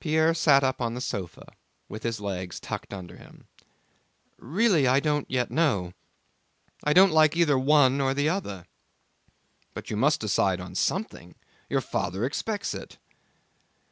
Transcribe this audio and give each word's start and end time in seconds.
Pierre 0.00 0.34
sat 0.34 0.64
up 0.64 0.80
on 0.80 0.94
the 0.94 1.00
sofa, 1.00 1.52
with 1.88 2.02
his 2.02 2.18
legs 2.20 2.58
tucked 2.58 2.92
under 2.92 3.18
him. 3.18 3.46
"Really, 4.36 4.88
I 4.88 4.98
don't 4.98 5.30
yet 5.30 5.48
know. 5.48 5.92
I 6.82 6.92
don't 6.92 7.12
like 7.12 7.36
either 7.36 7.52
the 7.54 7.60
one 7.60 8.00
or 8.00 8.14
the 8.14 8.28
other." 8.28 8.66
"But 9.72 9.90
you 9.90 9.96
must 9.96 10.18
decide 10.20 10.60
on 10.60 10.74
something! 10.74 11.36
Your 11.68 11.80
father 11.82 12.24
expects 12.24 12.74
it." 12.74 12.98